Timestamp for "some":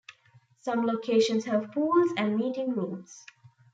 0.61-0.87